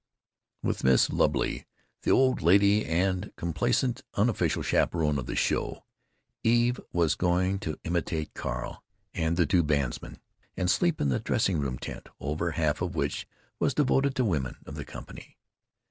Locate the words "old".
2.09-2.41